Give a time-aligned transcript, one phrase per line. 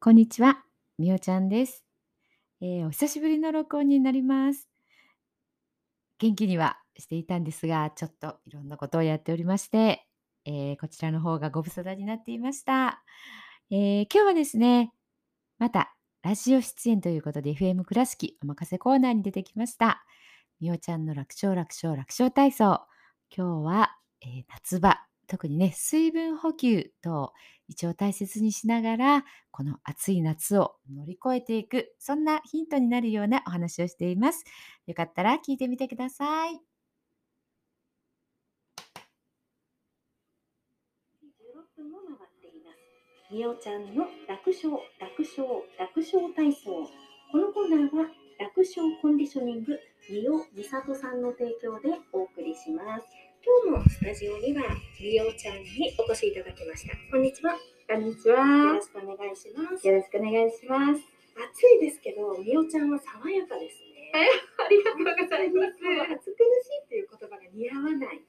[0.00, 0.62] こんにちは、
[0.96, 1.84] みおちゃんです。
[2.60, 4.68] えー、お久しぶりの録音になります。
[6.20, 10.06] 元気にはしていたんですが、ちょっといろんなことをやっておりまして、
[10.44, 13.02] えー、こちらの方がご無沙汰になっていました。
[13.72, 14.92] えー、今日はですね、
[15.58, 15.92] また
[16.22, 20.04] ラジオ出演ということで FM 倉敷お任せコーナーに出てきました。
[20.60, 22.86] みおちゃんの楽勝楽勝楽勝体操。
[23.36, 27.34] 今日は、え夏場特にね、水分補給と
[27.68, 34.44] 胃腸を大切にしながら、この暑い夏を乗り越えていく、そんなヒントになるようなお話をしています。
[34.86, 36.60] よかったら聞いてみてください。
[43.30, 45.46] みおちゃんの楽勝、楽勝、
[45.78, 46.88] 楽勝体操。
[47.30, 48.08] このコーナーは
[48.38, 53.27] 楽勝コンディショニング、みおみさとさんの提供でお送りします。
[53.44, 54.64] 今日もスタジオには
[54.98, 56.96] みおちゃんにお越しいただきました。
[57.10, 57.54] こんにちは。
[57.86, 58.42] こんにちは。
[58.42, 59.86] よろしくお願いします。
[59.86, 61.02] よろしくお願いします。
[61.38, 64.10] 暑いですけど、みおちゃんは爽やかですね。
[64.58, 65.78] ありがとうございます。
[66.18, 68.22] 暑苦しいっていう言葉が似合わない。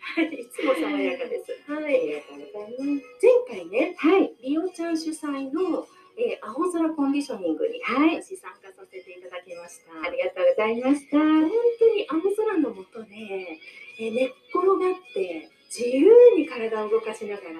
[0.00, 1.52] はい、いつも爽やかです。
[1.68, 1.84] はい。
[1.84, 3.16] ありがとうございます。
[3.20, 10.06] 前回ね、はい、みおちゃん主催のえー、青空コンディショニングに、はい、私参加させていただきました。
[10.06, 11.18] ありがとうございました。
[11.18, 13.58] 本当に青空の下で、
[13.98, 16.06] えー、寝っ転がって自由
[16.38, 17.50] に体を動かしながら、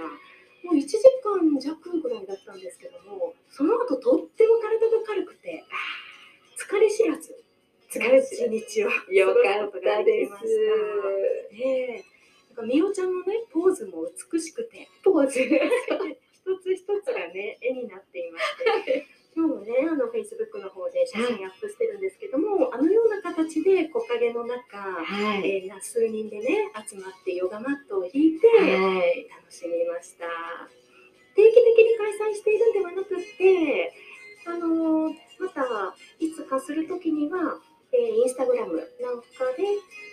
[0.62, 5.64] もう1時間弱ぐらいだったんですけども、その後とっても体が軽くて、
[6.56, 7.34] 疲れ知らず、
[7.91, 10.33] 疲れ知らず日をよかったです。
[11.52, 15.50] えー、なんかみおちゃんのね、ポーズも美しくて、ポーズ一
[16.61, 30.27] つ一つがね絵になっていまして 今日もねあのフェイスブックの方で写真アップしてるんですけども、はい、あのような形で木陰の中、はい、えー、数人でね集まってヨガマットを引いて、はい、楽しみました。
[31.34, 33.92] 定期的に開催しているんではなくって
[34.47, 37.61] あのー、またいつかする時には
[37.95, 39.25] えー、インスタグラムなんか
[39.56, 39.62] で、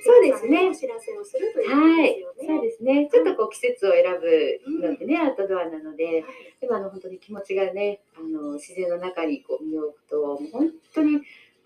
[0.06, 0.70] そうですね。
[0.70, 2.02] お知らせをするというね。
[2.04, 3.10] はい、そうですね。
[3.12, 6.24] ちょっとこう季節を選ぶのでね、うん、アウトドアなので、
[6.62, 11.14] でもあの本当に気持ちがね、あの自然の中にこう身を置くと、もう本当に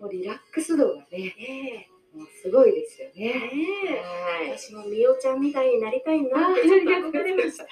[0.00, 3.32] もうリラックス度がね、えー、もうすごいですよね。
[4.02, 4.58] はい。
[4.58, 7.66] 私もみおちゃんみたいになりたいなってちょっと思いました。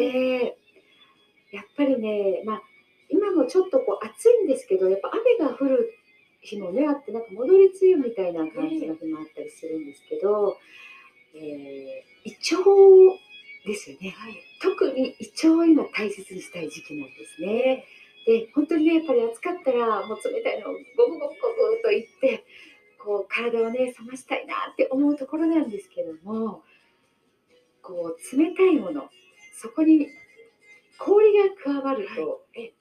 [0.00, 0.56] ね。
[1.52, 2.62] やっぱりね、まあ
[3.08, 5.94] 今もちょっとこう暑いんですけど、やっぱ雨が降る
[6.40, 10.58] 日もね、あって、なんか戻り梅雨みたいな感じの日もあったりするんですけど、
[11.34, 13.18] えー、胃腸
[13.66, 17.84] ですよね、はい、特に胃腸を今大切にしたい時期なんですね。
[18.26, 20.78] で、本当にね、やっぱり暑かったら、もう冷たいのをゴ
[21.08, 21.28] ブゴブゴ
[21.76, 22.44] ブと言って、
[22.98, 26.62] こう体をね、冷ましたいなって思うところなんですけども、
[27.82, 29.10] こう冷たいもの、
[29.54, 30.08] そこに
[30.98, 32.74] 氷が加わると、はい、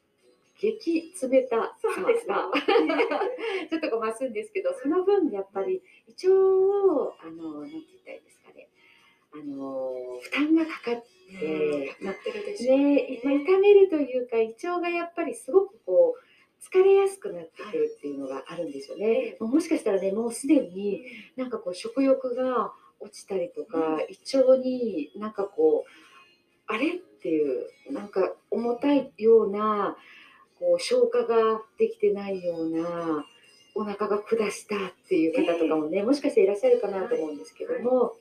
[0.59, 2.51] 激冷たさが。
[3.69, 8.69] ちょっとこう増すんですけどその分やっぱり胃腸をあのなんて言ったらいいですかね。
[9.33, 11.03] あの負担がかかっ
[11.39, 16.33] て、まあ、ね、まあ、痛めるというか胃腸がやっぱりすごくこう
[16.63, 19.37] 疲れやすくなってくるっていうのがあるんですよね。
[19.39, 21.03] もしかしたらねもうすでに
[21.35, 26.12] なんかこう食欲が落ちたりとか、胃腸になんかこう
[26.67, 26.91] あれっ
[27.21, 29.95] ていうなんか重たいような
[30.59, 33.25] こう消化ができてないような
[33.75, 34.79] お腹が下したっ
[35.09, 38.13] ていう方とかもね、えー、もしかしていらっしゃるかなと思うんですけども、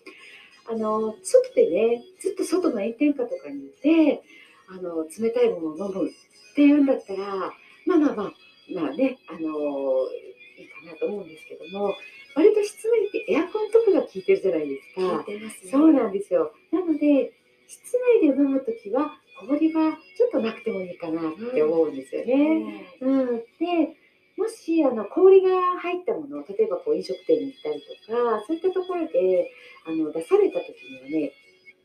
[0.71, 4.23] あのつってねずっと外の炎天下とかにいて
[4.69, 6.13] あの冷たいものを飲むっ
[6.55, 7.53] ていうんだったら
[7.87, 8.33] まあまあまあ
[8.75, 11.95] まあねあのいいかなと思うんですけども
[12.35, 15.25] 割と室内ってエアコンとかが効いてるじゃないですか。
[15.50, 16.53] すね、そうなんですよ。
[16.73, 17.33] なので
[17.73, 22.87] 室内で飲むときは氷がちょっとなくてもいいかなって思うんですよね。
[23.01, 23.27] うん、うん、
[23.59, 23.97] で
[24.37, 29.51] もしあの氷が入ったもの例えばこう飲食店に行ったりとかそういったところで
[29.87, 31.33] あの出された時にはね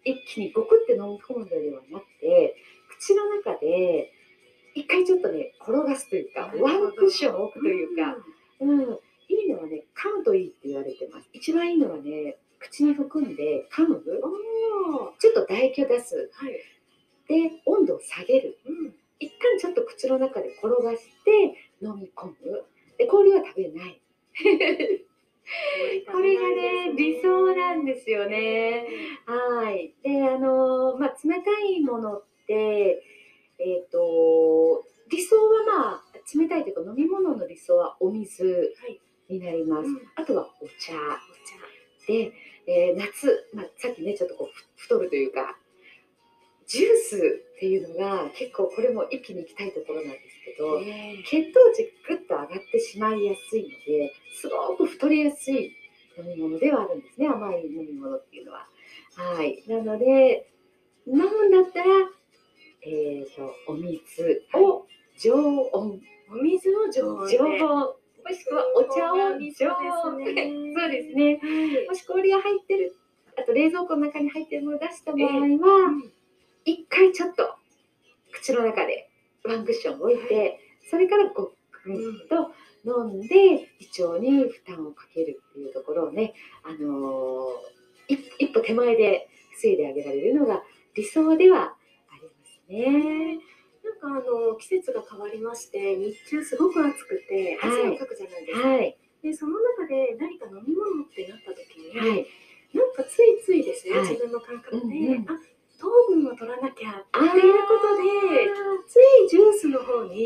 [0.04, 2.56] 一気にゴクって飲み込むのではなくて
[3.00, 4.12] 口の中で
[4.76, 8.16] 一回ちょっとね転がすというかワンクッション置くというか、
[8.62, 11.30] うん、いいのはね噛むといいって言われてます。
[11.34, 14.02] 一番いいのはね口に含んで噛む
[15.42, 16.54] と唾液を出す、はい、
[17.28, 22.66] で温度を下げる、うん、一旦ちょっと口の中で転がして飲み込む。
[22.98, 24.02] で氷は食べない。
[26.12, 28.86] これがね理想なんですよね。
[29.26, 29.94] はい。
[30.04, 33.04] であのまあ冷たいものって
[33.60, 36.04] えっ、と理想はまあ
[36.36, 38.74] 冷たいというか飲み物の理想はお水
[39.30, 39.88] になります。
[39.88, 40.02] うん。
[40.16, 40.94] あとはお茶。
[40.94, 41.78] お茶。
[42.08, 42.32] で、
[42.68, 45.58] えー夏、まあ、さっきねちょっとこうふ太るというか
[46.68, 55.72] ジュースっていうのが結構これも一気にいきたいところなんですけどね血糖値ぐっと上がってしまいやすいのですごく太りやすい
[56.20, 58.68] 飲み物ではあるんですね甘い飲み物っていうのは。
[59.16, 60.50] はい、なので
[61.08, 61.86] 飲むんだったら、
[62.86, 64.86] えー、とお水を
[65.20, 66.02] 常温。
[66.30, 67.38] お水を常温で。
[67.38, 67.96] 常温
[68.28, 69.72] もしくはお茶を常
[70.12, 71.40] 温でそうですね。
[71.88, 72.96] もし氷が入ってる
[73.38, 75.92] あと冷蔵庫の中に入ってるものを出した場合は、
[76.66, 77.56] 一回ちょっと
[78.34, 79.10] 口の中で
[79.46, 80.60] ワンクッション置いて、
[80.90, 81.96] それからごっくん
[82.28, 82.52] と
[82.84, 86.34] 飲んで胃腸に負担をかけるっていうところをね、
[86.64, 87.78] あのー
[88.10, 90.64] 一一歩手前で防いであげられるのが
[90.96, 91.76] 理想では
[92.10, 93.40] ありますね。
[93.88, 97.72] なんかあの季節が変わりまして日中すごく暑くてはい。
[97.72, 102.28] 汗をかくじゃないですか、はい、でその中で何か飲み物ってなった時に、はい、
[102.76, 104.10] なんかついついですね、はい。
[104.10, 105.40] 自分の感覚で、うんうんあ
[105.80, 108.50] 糖分を取らなきゃっていうことで
[108.88, 110.26] ついジュースの方に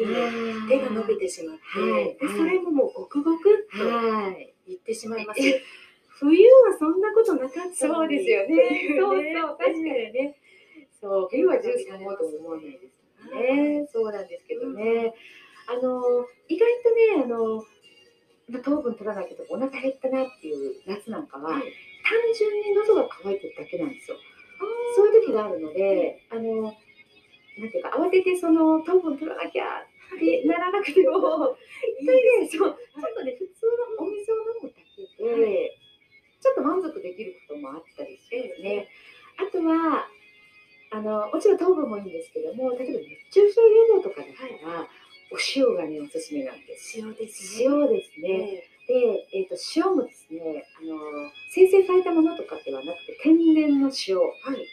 [0.70, 2.16] 手が伸びてしまって、はい。
[2.16, 5.42] でそれももうごくごくっとはい、言ってしまいます。
[6.08, 8.96] 冬はそんなことなかったそうですよね。
[8.98, 10.38] そうそう、 確かにね。
[11.02, 12.91] そう、冬はジュース飲もうとも思わないです
[13.32, 13.88] ね。
[13.92, 15.14] そうなんですけどね。
[15.68, 17.64] あの、意外とね、あの、
[18.50, 21.64] まあ糖分取らなきゃとかお腹減ったなっていう夏なんかは、はい
[22.12, 24.18] 単純に喉が渇いてるだけなんですよ。
[24.96, 26.76] そういう時があるので、あの、
[27.56, 31.56] なんていうか、慌ててその糖分取らなきゃってならなくても、
[32.02, 33.66] 一回ね、そう、ちょっとね、普通
[33.98, 35.78] のお水を飲むだけで、
[36.42, 38.90] ちょっと満足できることもあったりしてですね。
[39.38, 40.08] あとは、
[40.92, 42.21] あの、もちろん糖分もいいんです
[49.76, 50.98] 塩もですねあの
[51.54, 54.68] 生成されたものとかではなくて天然の塩を、はい。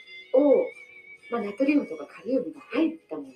[1.30, 3.28] まあ、ナトリウムとかカリウムが入ったもの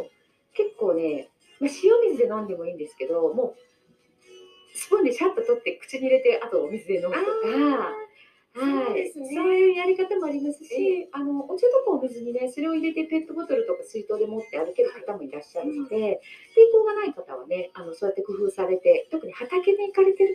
[0.00, 0.06] を
[0.52, 1.28] 結構ね、
[1.60, 7.96] まあ、塩水で飲んでもいいんですけどもうスプーンでシャッと取って口に入れてあとお水で飲むとか。
[8.50, 16.18] はい、そうですねそういうやり方もありますし、えあのお茶とかお水にねそれを入れてペットボトルとか水筒で持って歩ける方もいらっしゃるので、
[16.50, 20.34] 抵抗がない方はねあのそうやって工夫されて特に畑に行かれてる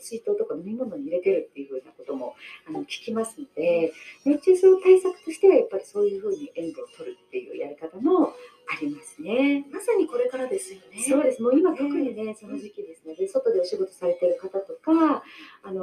[0.00, 2.34] 水筒とか飲み物に入れてるっていうふうなことも
[2.68, 3.92] あの聞きますので
[4.24, 8.34] 熱中症対策としてはやっぱりそういうふうに塩分を取るっていうやり方も
[8.70, 9.66] ありますね。
[9.72, 11.02] まさにこれからですよね。
[11.02, 11.42] そうです。
[11.42, 15.24] もう今特にね、その時期ですので、外でお仕事されてる方とか、
[15.62, 15.82] あの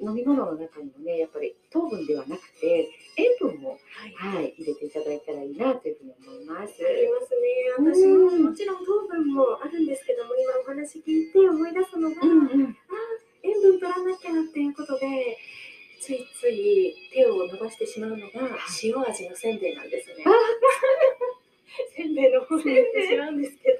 [0.00, 3.78] ー飲み物の中にもね、やっぱり糖分ではなくて、塩分も、
[4.16, 4.34] はい。
[4.36, 6.80] はい、入れていただいたらいいなというふうに思います。
[6.80, 7.92] ありますね。
[7.92, 12.51] 私ももちろん糖分もあるんですけども、今お話聞いて思い出すのが、うん
[18.02, 20.24] まうのが塩味のせんべいなんですね。
[21.96, 23.78] せんべいの方に行ってしまうんですけど。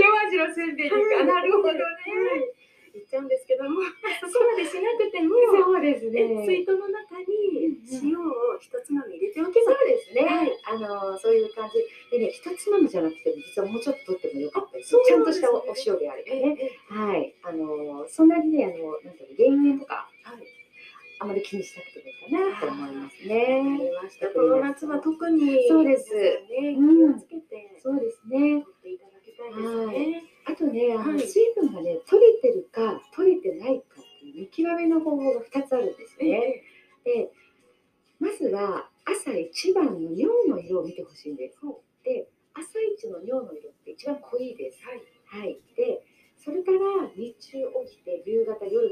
[0.00, 1.24] 塩味のせんべいですか？
[1.24, 1.78] なるほどね。
[1.78, 2.50] はい
[2.92, 5.32] 言っちゃうんですけども、そこまでしなくても、
[5.64, 6.44] そうですえね。
[6.44, 8.28] 水筒の中に塩を
[8.60, 10.20] 一つまみ入れておけば、そうですね。
[10.28, 11.80] はいあのーそういう感じ
[12.12, 14.92] でね、一つまみじゃなくても、実はもうちょっと取ってもよかったです。
[15.08, 16.24] ちゃんとしたおお塩であれ
[16.90, 17.34] ばはい。
[17.44, 20.44] あのーそんなにね、あの、なんていうの、減塩とか、はい
[21.20, 22.01] あまり気にしなくても
[22.40, 23.80] いと思いますね。
[24.34, 28.58] この夏は特にそうですね、気うんをつけてそうですね。
[28.58, 28.62] い
[28.98, 30.22] ただきたいですね。
[30.44, 36.62] あとね、あのはい水分がね、取れてるか取れてないかっていう見極めの方法が2つあるんですね。
[37.04, 37.30] で、
[38.18, 41.58] まずは朝一番の尿の色を見てほしいんです。
[42.04, 44.82] で、朝一の尿の色って一番濃いです。
[44.84, 44.94] は
[45.40, 45.44] い。
[45.44, 45.58] はい。
[45.76, 46.04] で、
[46.36, 46.78] それから
[47.16, 48.91] 日中起きて夕方夜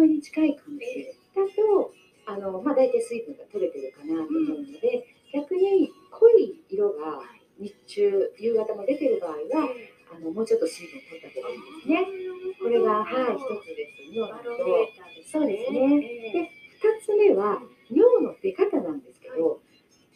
[0.00, 1.92] はい、もう透明に近い感じだと、
[2.26, 7.22] あのまあ、大体水分が取れてるかなと思うので、逆に濃い色が
[7.58, 9.68] 日中、夕方も出てる場合は、
[10.10, 12.06] あのもうちょっと水分を取った方がいいですね。
[12.60, 14.14] これが、はい、一つです。
[14.14, 14.38] 尿の
[15.30, 15.80] そうですね。
[16.02, 19.60] ええで、二つ目は尿の出方なんですけど、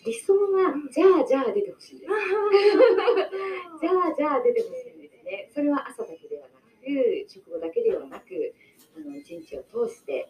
[0.04, 2.12] 理想は、じゃあじゃあ出てほしいんです。
[3.80, 5.50] じゃあじゃあ出てほしいんですね。
[5.54, 8.13] それは朝だけではなく、食後だけではなく、
[9.58, 10.28] を通して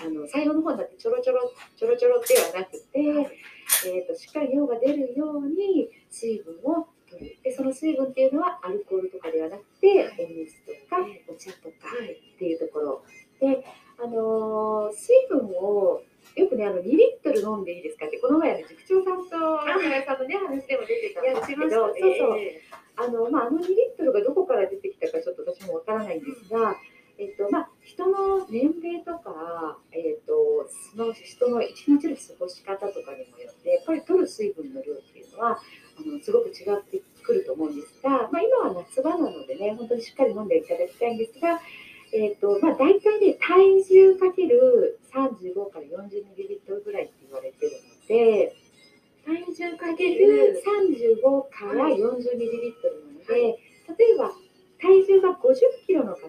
[0.00, 7.36] あの最後の方になってちょろちょろちょろちょろではなくて、えーと、しっかり尿が出るように水分を取る。
[7.42, 10.96] でその水分っていうのはアルコールとかではなくてお水とか
[11.28, 13.02] お茶とかっていうところ。
[13.40, 13.64] で、
[14.02, 16.02] あのー、水分を
[16.34, 22.38] よくね、あの2リットル飲んでいいですかって、この前、あの塾長さんと中谷さんのね、話でも出てたんですけど、そうそう、
[22.96, 26.76] あの、まあ、あの2リットルがどこから出てきたか、ちょっと私もわからないんですが、
[27.18, 35.58] えっとまあ、人の年齢とか、えっと、その人の一日の過ごし方とかにもよって、やっぱり取る水分の量っていうのは、
[35.98, 41.60] あのすごく違ってくると思うんですが、まあ、今は夏場なのでね、本当にしっかり飲んでいただきたいんですが、
[42.12, 48.54] えーとまあ、大体ね、体重かける35から40ミリリットルぐらいって言われてるので、
[49.24, 53.58] 体重かける35から40ミリリットルなので、
[53.98, 54.30] 例えば
[54.80, 56.25] 体重が50キロの方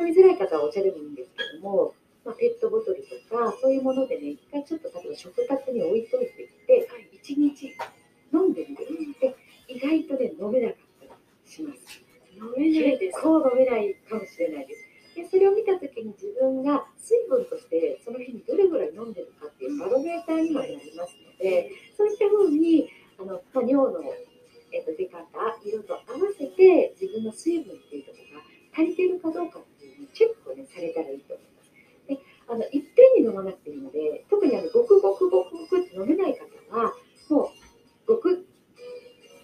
[0.00, 1.92] 飲みづらい方はお茶でもいいんですけども、
[2.24, 6.88] まあ、ペットボトルとかそういうものでね一回ちょっと例えば食卓に置いといてきて
[7.20, 7.76] 1日
[8.32, 8.84] 飲んでみて
[9.20, 9.36] で
[9.68, 11.12] 意外とね飲めなかったり
[11.44, 12.00] します。
[12.32, 14.88] 飲めないです結構飲めないかもしれないです。
[15.14, 22.88] でそれを見た時に自分が水分としてその日にどれぐらい飲んでるかっていうバロメーターにもなりますので、そういったふうに
[23.18, 24.00] あの、まあ、尿の、
[24.72, 25.26] えー、と出方
[25.60, 29.60] 色と合わせて自分の水分っていうところが足りてるかどうか
[30.08, 31.72] チェックを、ね、されたらいいと思います。
[32.08, 36.94] であのいっぺんに飲まなくていいので特にあのごくごくごくごくって飲めない方は
[37.28, 37.52] も
[38.06, 38.46] うごく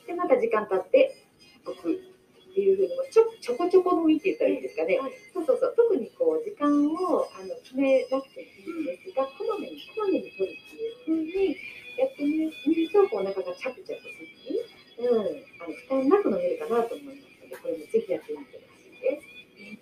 [0.07, 1.17] でまた時間経って
[1.65, 11.57] ごくっていうふうにちょちょこちょこ飲みって言ったらいいですかね、はい、そうそうそう特にこう時間をあの決めなくていいんですがこまめにこまめに取るっていうふうに
[11.97, 15.21] やってみると、お腹がチャプチャプせずに、うん、
[15.61, 19.36] あの負担なく飲めるかなと思いますので、これもぜひやってみてほしいです。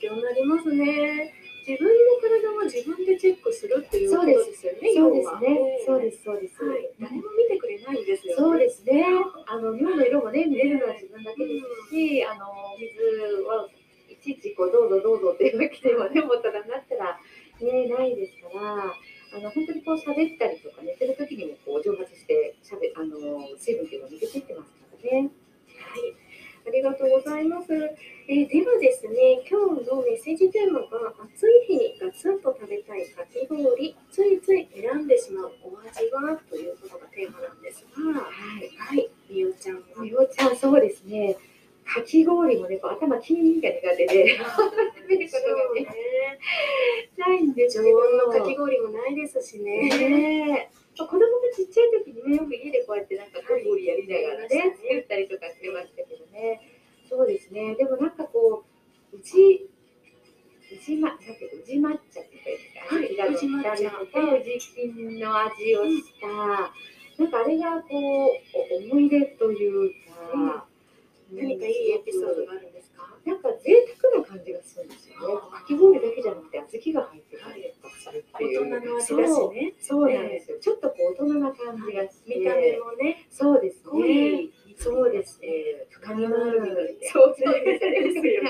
[0.04, 1.32] 勉強になりますね。
[1.66, 4.92] 自分の体は自分でチェックするっていうことですよね。
[4.92, 5.80] そうですね。
[5.86, 6.62] そうです、そうです。
[6.62, 9.06] はい、誰も見てくれないんですよ、ね、そうですね。
[9.48, 11.56] あの尿の色もね見れるのは自分だけで
[11.88, 13.00] すし、あの水
[13.48, 13.64] は
[14.12, 17.16] いちいちこうどうぞどうぞっていうわけではねもたらなったら
[17.64, 18.92] ねないですから。
[19.34, 25.30] あの本当にこう喋ったりとか寝てる時にもこう蒸発してしゃべあの水分っていうのを抜けていってますからね。
[25.74, 26.23] はい。
[26.66, 27.72] ありがとうございます。
[27.74, 38.30] えー、ではですね、今日のメッセージテーマが暑い日にガツンと食べたいかき氷、ついつい選んでしまうお味はということがテーマなんですが、は
[38.60, 39.82] い、はい、みおちゃんは？
[40.02, 41.36] みおちゃん、そうですね。
[41.84, 45.86] かき氷もね、こう頭キーが苦手で、食べることがね、
[47.18, 47.90] ないんですけど。
[47.90, 49.90] 常温のかき氷もないですしね。
[49.90, 56.62] ね子供がちっちゃい時にね、よく家でこうやってなんかかき氷やりながらね、はい、作ったりとかしてましたけどね。
[57.06, 57.74] そうですね。
[57.76, 58.64] でもなんかこ
[59.12, 59.70] う、うち、
[60.72, 62.58] 宇治ま、なんていう宇治抹茶って言っ
[62.88, 62.96] た？
[62.96, 69.90] らいいですか、はい、宇治抹茶と宇治金の味をした、なんかあれがこう、思い出という
[70.32, 70.66] か、
[71.32, 73.04] 何かいいエピソードがあるんですか？
[73.24, 75.34] なんか贅沢な感じがするんですよね。
[75.50, 78.60] かき氷だけじゃなくて小豆が入ってたりとかするっていう。
[78.60, 79.74] 大人の味だしね。
[79.80, 80.58] そうなんですよ。
[80.60, 82.36] ちょっとこう大人な感じがして。
[82.36, 83.26] 見た目もね。
[83.30, 84.50] そうですね。
[84.76, 85.86] そうですね。
[85.90, 86.98] 深みのある。
[87.02, 88.40] そうですね。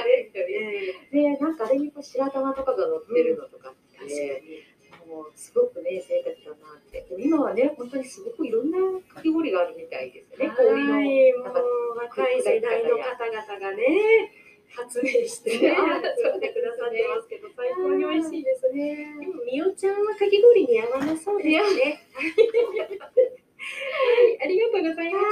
[1.12, 3.75] で、なんかあれにこう白玉とかが乗ってるのとかっ
[4.09, 4.75] て。
[5.07, 7.02] もうすごくね、贅沢だなって。
[7.02, 10.50] でも今はね、本当にすごくいろんなかき氷があるみたいですね。
[10.57, 11.52] 氷の。
[11.95, 14.33] 若い世代の方々がね、
[14.75, 19.14] 発明してね、作ってくださってますけど、最高に美味しいですね。
[19.21, 22.00] でも、みおちゃんはかき氷に合わなそうですね。
[24.43, 25.26] ありがとうございまし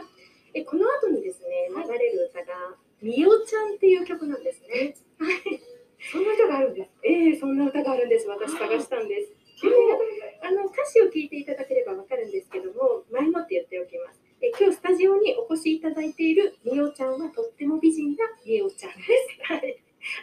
[0.00, 0.16] た。
[0.54, 2.74] えこの後にですね、流れる歌が、
[3.06, 4.98] みおちゃんっていう曲なんですね。
[6.10, 6.90] そんな歌があるんです。
[7.06, 8.26] ええー、そんな歌があるんです。
[8.26, 9.30] 私探したんです。
[9.62, 9.74] でも、
[10.42, 14.20] あの歌詞を聞いていただければわかるんですけども、前もって言っておきます。
[14.42, 19.52] え今日スタジオにお越しいただいているみおちゃんはとっても美人なみおちゃんです。
[19.54, 19.80] はい。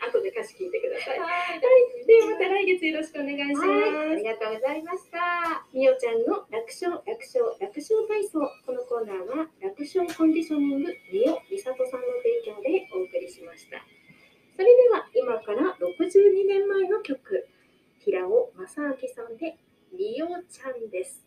[0.08, 0.68] 後で歌詞聞
[4.94, 5.66] した。
[5.74, 10.26] みおちゃんの楽勝楽勝楽勝体操このコーナーは楽勝コ
[10.74, 13.78] ングみおみさとさんの提供でお送りしました
[14.56, 17.48] それでは今から62年前の曲
[18.00, 19.58] 平尾正明さんで
[19.92, 21.24] みおちゃんです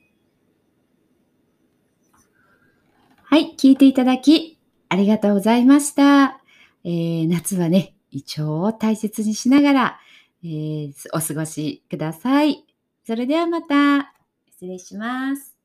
[3.28, 4.56] はい、聞いていただき
[4.88, 6.40] ありがとうございました。
[6.84, 10.00] えー夏はね、胃腸を大切にしながら、
[10.44, 12.64] えーお過ごしください。
[13.04, 14.14] それではまた、
[14.48, 15.55] 失礼します。